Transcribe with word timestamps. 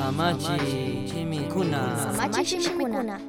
Samachi 0.00 1.04
chimikuna. 1.12 1.80
Samachishimikuna. 2.16 3.20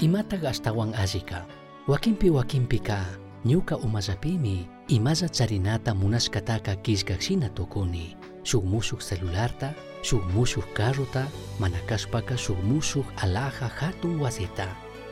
Imataga 0.00 0.48
astawan 0.50 0.94
azika. 0.94 1.46
Wakimpi 1.88 2.30
wakimpika 2.30 3.06
ñuka 3.44 3.76
umazapimi 3.76 4.68
imaza 4.88 5.28
charinata 5.28 5.94
munashkataka 5.94 6.76
kishkaksina 6.76 7.48
tukuni. 7.48 8.16
Shuk 8.42 8.64
mushuk 8.64 8.98
celularta, 9.00 9.74
shuk 10.02 10.22
mushuk 10.34 10.66
carrota, 10.74 11.26
manakashpaka 11.60 12.36
shuk 12.38 12.58
mushuk 12.64 13.06
alaja 13.16 13.68
hatun 13.78 14.20
wasita. 14.20 14.68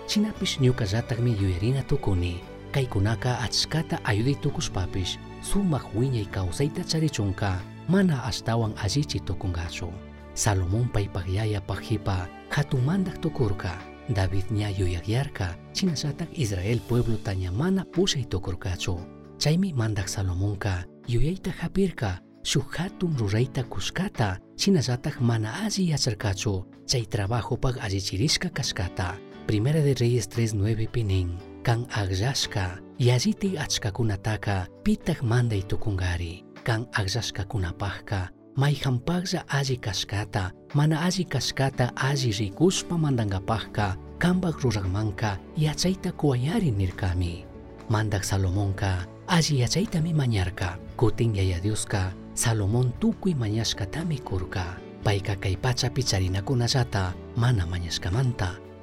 Shinapish 0.06 0.58
ñuka 0.61 0.84
llatakmi 0.84 1.36
yuyarina 1.42 1.82
tukuni. 1.82 2.40
Kaykunaka 2.72 3.38
achkata 3.38 4.04
ayuditukushpapish 4.04 5.18
sumak 5.41 5.84
wiñay 5.95 6.27
kawsayta 6.30 6.84
charichunka 6.84 7.61
mana 7.89 8.25
astawan 8.25 8.75
allichi 8.79 9.21
tukungachu. 9.21 9.89
Salomón 10.35 10.89
paypak 10.93 11.29
yaya 11.29 11.61
pakhipa 11.61 12.29
hatumandak 12.50 13.21
tukurka. 13.21 13.75
David 14.11 14.50
ña 14.50 14.71
yuyakyarka 14.71 15.58
chinallatak 15.72 16.30
Israel 16.35 16.80
pueblo 16.89 17.16
taña 17.18 17.53
mana 17.53 17.85
pushay 17.85 18.25
tukurkachu. 18.25 18.99
Chaymi 19.39 19.72
mandak 19.72 20.08
Salomonka 20.08 20.85
yuyayta 21.07 21.50
hapirka 21.50 22.22
shuk 22.43 22.75
hatun 22.77 23.16
rurayta 23.16 23.63
kushkata 23.64 24.38
chinallatak 24.57 25.21
mana 25.21 25.54
alli 25.64 25.91
yacharkachu 25.91 26.66
chay 26.86 27.07
trabajopak 27.07 27.79
allichirishka 27.80 28.50
kashkata. 28.50 29.18
Primera 29.46 29.80
de 29.80 29.94
Reyes 29.94 30.29
3.9 30.29 30.88
pinin 30.91 31.50
καν 31.70 31.86
αγζάσκα, 31.90 32.78
γιαζίτη 32.97 33.50
ατσκακούνα 33.62 34.20
τάκα, 34.20 34.66
πίταχ 34.83 35.20
μάνται 35.20 35.58
kan 35.69 35.78
κουνγάρι, 35.78 36.42
καν 36.62 36.88
αγζάσκα 36.94 37.44
κούνα 37.44 37.72
πάχκα, 37.72 38.30
μα 38.55 38.69
είχαν 38.69 39.05
πάγζα 39.05 39.42
άζι 39.50 39.78
κασκάτα, 39.78 40.52
μα 40.72 40.86
να 40.86 41.00
άζι 41.00 41.24
κασκάτα 41.24 41.90
άζι 42.10 42.30
ζικούς 42.30 42.84
παμάνταγκα 42.84 43.40
πάχκα, 43.40 43.96
κάμπα 44.16 44.48
γρουζαγμάνκα, 44.48 45.40
γιατσαίτα 45.54 46.10
κουαγιάρι 46.10 46.70
νυρκάμι. 46.77 47.44
Μάντα 47.88 48.22
Σαλομόνκα, 48.22 49.05
άζι 49.24 49.55
γιατσαίτα 49.55 50.00
μη 50.00 50.12
μανιάρκα, 50.12 50.78
κουτίν 50.94 51.34
για 51.34 51.42
γιαδιούσκα, 51.42 52.12
Σαλομόν 52.32 52.94
τούκουι 52.98 53.34
μανιάσκα 53.34 53.88
τα 53.88 54.05
μη 54.05 54.20
κούρκα. 54.20 54.80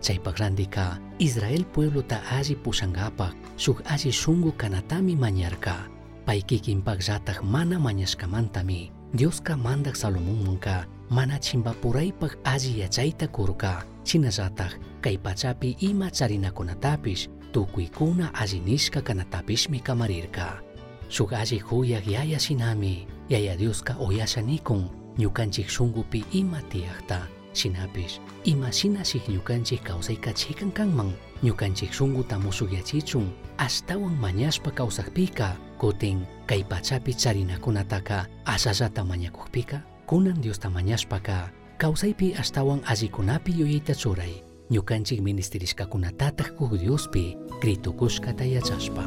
Chaypak 0.07 0.39
randika 0.39 1.03
Israel 1.19 1.67
pueblota 1.67 2.23
alli 2.31 2.55
pushangapak 2.55 3.35
shuk 3.59 3.83
alli 3.91 4.07
shungu 4.07 4.55
kanatami 4.55 5.19
mañarka. 5.19 5.91
Pay 6.23 6.47
kikinpakllatak 6.47 7.43
mana 7.43 7.75
mañashkamantami 7.75 8.91
Dioska 9.11 9.59
mandak 9.59 9.99
Salomonmunka 9.99 10.87
mana 11.11 11.35
chimpapuraypak 11.35 12.39
alli 12.47 12.79
yachayta 12.79 13.27
kurka 13.27 13.83
chinallatak 14.07 14.79
kay 15.03 15.19
pachapi 15.19 15.75
ima 15.83 16.07
charinakunatapish 16.07 17.27
tukuykuna 17.51 18.31
alli 18.31 18.63
nishka 18.63 19.03
kanatapishmi 19.03 19.83
kamarirka. 19.83 20.63
Shuk 21.11 21.35
alli 21.35 21.59
yaya 21.83 22.39
shinami 22.39 23.07
yaya 23.27 23.59
Dioska 23.59 23.99
uyashanikun 23.99 24.87
ñukanchik 25.19 25.67
shungupi 25.67 26.23
ima 26.31 26.63
tiyakta 26.71 27.27
shinapish 27.57 28.21
ima 28.45 28.69
shinashik 28.71 29.25
ñukanchik 29.33 29.81
kawsaykachikan 29.83 30.71
kanman 30.77 31.09
ñukanchik 31.43 31.89
shunguta 31.93 32.37
mushuyachichun 32.39 33.25
astawan 33.57 34.13
mañashpa 34.21 34.69
kawsakpika 34.71 35.57
kutin 35.81 36.21
kay 36.45 36.61
pachapi 36.63 37.13
charinakunataka 37.13 38.29
asallata 38.45 39.01
mañakukpika 39.03 39.81
kunan 40.07 40.39
Diosta 40.41 40.69
mañashpaka 40.69 41.51
kawsaypi 41.77 42.33
astawan 42.39 42.81
allikunapi 42.87 43.51
yuyayta 43.59 43.93
churay. 43.93 44.41
Ñukanchik 44.71 45.21
ministerishkakunatataq 45.21 46.55
kuk 46.55 46.79
Diospi 46.79 47.37
kritukushkata 47.61 48.43
yachashpa. 48.45 49.03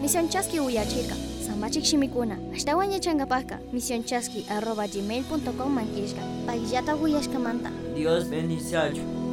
Misión 0.00 0.28
Chasqui 0.28 0.60
uyachirka. 1.44 1.52
Samachishimikuna. 1.52 2.36
Ashtawan 2.54 2.92
yachangapaka. 2.92 3.58
Misión 3.72 4.04
Chasqui 4.04 4.46
arroba 4.50 4.86
gmail.com 4.86 5.72
manquishka. 5.72 6.22
Pagllata 6.46 6.96
uyashkamanta. 6.96 7.70
Dios 7.94 8.24
bendice. 8.28 9.23